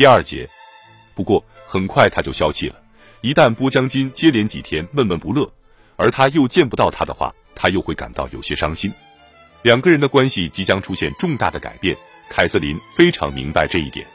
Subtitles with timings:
[0.00, 0.48] 第二节。
[1.14, 2.76] 不过很快他就消气了。
[3.20, 5.46] 一旦波江金接连几天闷闷不乐，
[5.96, 8.90] 而他又见不到他的话，他又会感到有些伤心。
[9.60, 11.94] 两个人的关系即将出现重大的改变。
[12.30, 14.06] 凯瑟琳非常明白这一点。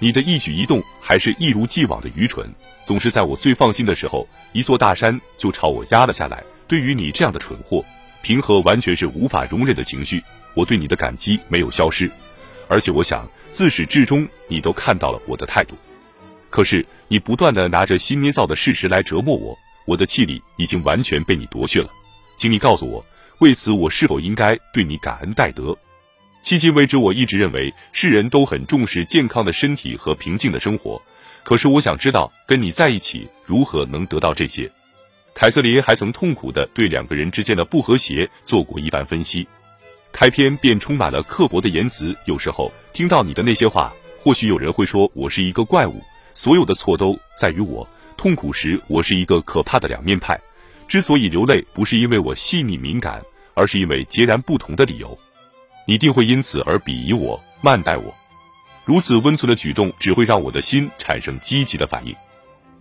[0.00, 2.52] 你的一举一动还是一如既往的愚蠢，
[2.84, 6.42] 总是在我最放心的时候，一座大山就朝我压了下来。
[6.66, 7.84] 对于你这样的蠢货，
[8.22, 10.20] 平和完全是无法容忍的情绪。
[10.54, 12.10] 我对你的感激没有消失，
[12.72, 15.76] 而且我想自始至终你都看到了我的态度。
[16.48, 21.90] 可是你不断的拿着新捏造的事实来折磨我，我的气力已经完全被你夺去了。
[22.34, 23.04] 请你告诉我，
[23.40, 25.76] 为此我是否应该对你感恩戴德？
[26.42, 31.00] 迄今为止，我一直认为世人都很重视健康的身体和平静的生活。
[31.44, 34.72] 可是，我想知道跟你在一起如何能得到这些。
[35.34, 39.46] 凯瑟琳还曾痛苦地对两个人之间的不和谐做过一番分析。
[40.12, 42.14] 开篇便充满了刻薄的言辞。
[42.26, 46.02] 有时候听到你的那些话，或许有人会说我是一个怪物，
[46.34, 47.88] 所有的错都在于我。
[48.16, 50.38] 痛苦时，我是一个可怕的两面派。
[50.86, 53.22] 之所以流泪，不是因为我细腻敏感，
[53.54, 55.18] 而是因为截然不同的理由。
[55.86, 58.14] 你定会因此而鄙夷我、慢待我，
[58.84, 62.14] 如此温存的举动只会让我的心产生积极的反应。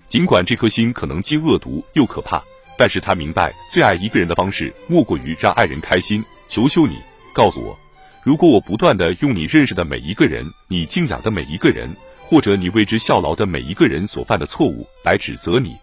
[0.08, 2.44] 尽管这颗心可能既恶毒又可怕，
[2.78, 6.24] 但是他明白最爱一个人的方式莫过于让爱人开心。
[6.48, 6.98] 求求你，
[7.34, 7.78] 告诉我，
[8.24, 15.76] 如果我不断的用你认识的每一个人、你敬仰的每一个人，或者你为之效劳的每一个人所犯的错误来指责你，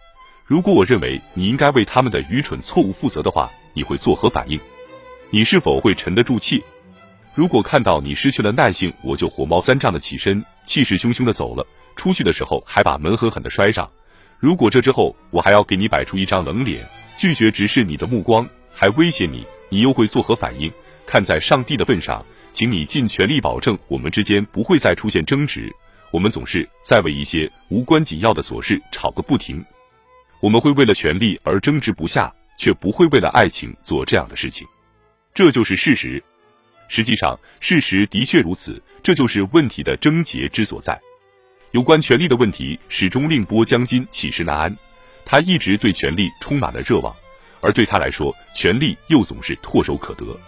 [0.44, 4.58] 如果我认为你应该为他们的愚蠢错误负责的话，你会作何反应？
[5.30, 6.62] 你是否会沉得住气？
[7.34, 11.66] 如果看到你失去了耐性，我就火冒三丈的起身，气势汹汹的走了。
[11.94, 13.88] 出去的时候还把门狠狠的摔上。
[14.38, 20.72] 如果这之后我还要给你摆出一张冷脸，拒绝直视你的目光，还威胁你，你又会作何反应？
[21.08, 25.74] 看在上帝的份上，请你尽全力保证我们之间不会再出现争执。
[26.10, 29.64] 我们总是在为一些无关紧要的琐事吵个不停。
[30.38, 34.68] 我们会为了权力而争执不下，却不会为了爱情做这样的事情。
[35.32, 36.22] 这就是事实。
[36.88, 41.00] 实际上，事实的确如此，这就是问题的症结之所在。
[41.70, 44.76] 有关权力的问题始终令波江金寝食难安，
[45.24, 47.16] 他一直对权力充满了热望，
[47.62, 50.38] 而对他来说，权力又总是唾手可得。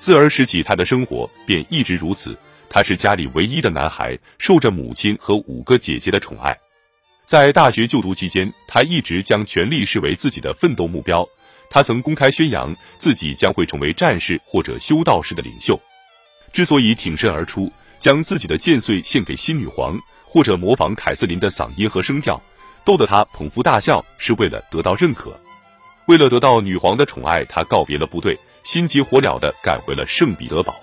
[0.00, 2.36] 自儿时起，他的生活便一直如此。
[2.70, 6.56] 他是家里唯一的男孩，受着母亲和五个姐姐的宠爱。
[7.26, 11.28] 在大学就读期间，他一直将权力视为自己的奋斗目标。
[11.68, 15.78] 他曾公开宣扬自己将会成为战士或者修道士的领袖。
[16.50, 22.40] 之所以挺身而出，将自己的剑穗献给新女皇，或者模仿凯瑟琳的嗓音和声调，
[22.86, 25.38] 逗得他捧腹大笑，是为了得到认可。
[26.06, 30.74] 为了得到女皇的宠爱，他告别了部队，心急火燎地赶回了圣彼得堡。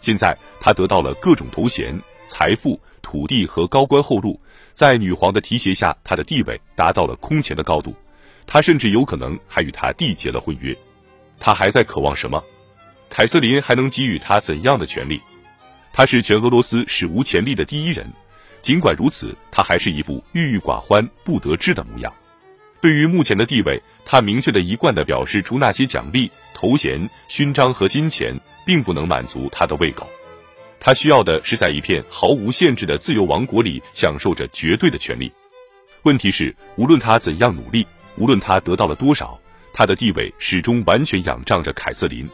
[0.00, 4.40] 现在他得到了各种头衔、财富、土地和高官厚禄，
[4.72, 7.94] 在女皇的提携下，他的地位达到了空前的高度。
[8.46, 10.76] 他甚至有可能还与他缔结了婚约，
[11.38, 12.42] 他还在渴望什么？
[13.10, 15.20] 凯瑟琳还能给予他怎样的权利？
[15.92, 18.06] 他是全俄罗斯史无前例的第一人，
[18.60, 22.12] 尽管如此，他还是一副郁郁寡欢、不得志的模样。
[22.80, 26.98] 对于目前的地位，他明确的一贯的表示出那些奖励、头衔、
[27.28, 30.08] 勋章和金钱，并不能满足他的胃口。
[30.80, 35.30] 他需要的是在一片毫无限制的自由王国里享受着绝对的权利。
[36.04, 37.86] 问题是，无论他怎样努力。
[38.16, 39.38] 无论他得到了多少，
[39.74, 42.26] 他的地位始终完全仰仗着凯瑟琳。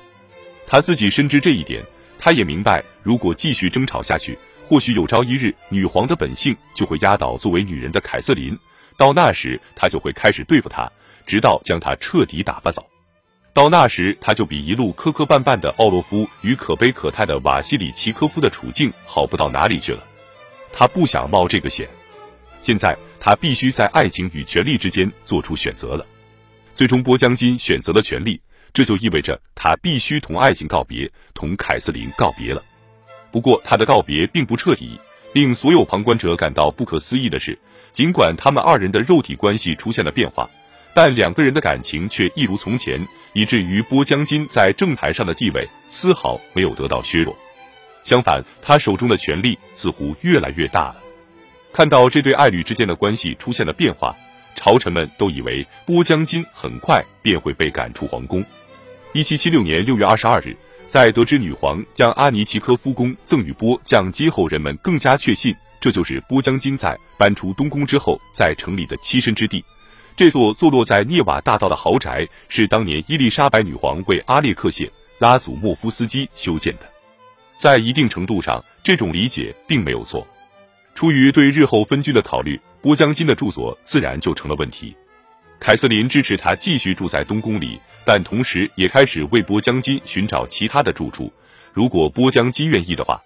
[0.69, 1.85] 他自己深知这一点，
[2.19, 8.57] 他也明白，如果继续争吵下去，或许有朝一日，女皇的本性就会压倒作为女人的凯瑟琳。
[8.97, 10.91] 到那时，他就会开始对付她，
[11.27, 12.85] 直到将他彻底打发走。
[13.53, 20.03] 到那时，他就比一路磕磕绊绊的奥洛夫与可悲可叹的瓦西里奇科夫的处境好不到哪里去了。
[20.73, 21.89] 他不想冒这个险。
[22.61, 26.05] 现在他必须在爱情与权力之间做出选择了。
[26.73, 28.41] 最终，波江金选择了权力，
[28.73, 32.61] 这就意味着他必须同爱情告别，同凯瑟琳告别了。
[33.31, 34.99] 不过，他的告别并不彻底。
[35.33, 37.59] 令所有旁观者感到不可思议的是，
[37.93, 40.49] 尽管他们二人的肉体关系出现了变化，
[40.95, 47.37] 但两个人的感情却一如从前，以至于波江金在政坛上的地位丝毫没有得到削弱。
[48.03, 50.97] 相反，他手中的权力似乎越来越大了。
[51.73, 54.15] 看到这对爱侣之间的关系出现了变化，
[54.55, 58.45] 朝臣们都以为波江金很快便会被赶出皇宫。
[59.13, 60.57] 一七七六年六月二十二日，
[60.87, 69.65] 在得知女皇将阿尼奇科夫宫赠予波将基后，人们更加确信这就是波江金在搬出东宫之后在城里的栖身之地。
[70.17, 74.89] 这座坐落在涅瓦大道的豪宅是当年伊丽莎白女皇为阿列克谢
[75.19, 76.83] 拉祖莫夫斯基修建的。
[77.57, 80.25] 在一定程度上，这种理解并没有错。
[80.95, 84.97] 出于对日后分居的考虑，波江金的住所自然就成了问题。
[85.59, 91.33] 凯瑟琳支持他继续住在东宫里，但同时也开始为波江金寻找其他的住处。
[91.73, 93.21] 如果波江金愿意的话，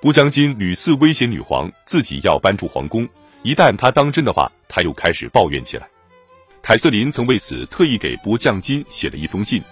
[0.00, 3.06] 波江金屡次威胁女皇自己要搬出皇宫。
[3.42, 5.86] 一旦他当真的话，他又开始抱怨起来。
[6.66, 9.62] 凯瑟琳曾为此特意给波将金写了一封信：“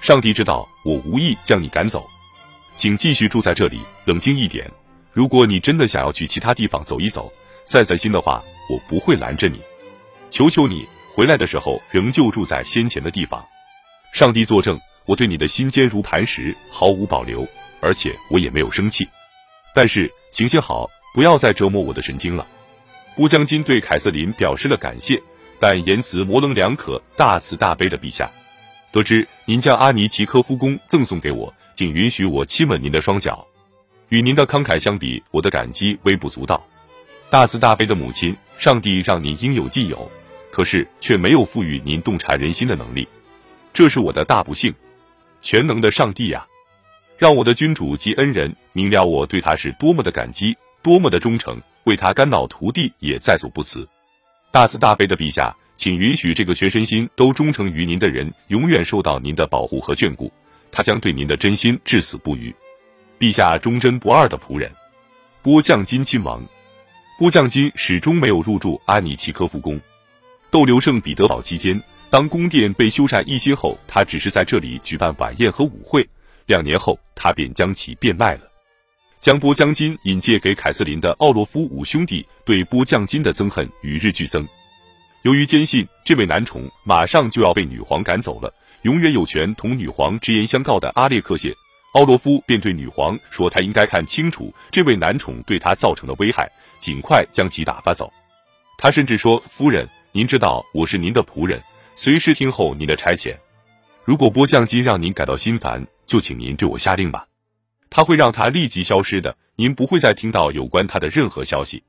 [0.00, 2.08] 上帝知道我无意将你赶走，
[2.76, 4.70] 请继续住在这里，冷静一点。
[5.12, 7.32] 如果你真的想要去其他地方走一走、
[7.64, 8.40] 散散心的话，
[8.70, 9.60] 我不会拦着你。
[10.30, 13.44] 求求你回来的时候仍旧住在先前的地方。
[14.12, 17.44] 上帝作证，我对你的心坚如磐石，毫无保留，
[17.80, 19.04] 而且我也没有生气。
[19.74, 22.46] 但是行行好，不要再折磨我的神经了。”
[23.16, 25.20] 波将金对凯瑟琳表示了感谢，
[25.58, 27.00] 但言辞模棱两可。
[27.16, 28.30] 大慈大悲的陛下，
[28.92, 33.46] 得知您将阿尼奇科夫宫赠送给我，请允许我亲吻您的双脚。
[34.08, 36.64] 与您的慷慨相比，我的感激微不足道。
[37.28, 40.10] 大慈大悲的母亲，上帝让您应有尽有，
[40.50, 43.08] 可是却没有赋予您洞察人心的能力，
[43.72, 44.72] 这是我的大不幸。
[45.40, 46.46] 全能的上帝呀，
[47.18, 51.60] 让我的君主及恩人明了我对他是多么的感激，多么的忠诚。
[51.84, 53.88] 为他肝脑涂地也在所不辞，
[54.56, 60.32] 大慈大悲的陛下，请允许这个全身心都忠诚于您的人永远受到您的保护和眷顾，
[60.72, 62.54] 他将对您的真心至死不渝。
[63.18, 64.72] 陛下忠贞不二的仆人，
[65.42, 66.42] 波将金亲王。
[67.18, 69.78] 波将金始终没有入住安尼奇科夫宫。
[70.50, 76.08] 斗留圣彼得堡期间，当宫殿被修缮一新后，他只是在这里举办晚宴和舞会。
[76.46, 78.50] 两年后，他便将其变卖了。
[79.26, 84.46] 将波将金引介给凯瑟琳的奥洛夫五兄弟对波将金的憎恨与日俱增。
[85.22, 91.52] 由于坚信这位男宠马上就要被女皇赶走了，永远有权同女皇直言相告的阿列克谢，
[91.94, 98.08] 奥洛夫便对女皇说：“他应该看清楚这位男宠对他造成的危害，尽快将其打发走。”
[98.78, 101.60] 他甚至说：“夫人，您知道我是您的仆人，
[101.96, 103.36] 随时听候您的差遣。
[104.04, 107.26] 如果波将金让您感到心烦，就请您对我下令吧。”
[107.96, 111.82] 他会让他立即消失的，您不会再听到有关他的任何消息。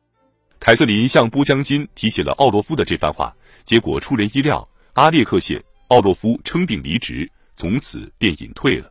[0.57, 5.59] 凯瑟琳向波江金提起了奥洛夫的这番话，结果出人意料，阿列克谢·
[5.89, 8.89] 奥洛夫称病离职，从此便隐退了。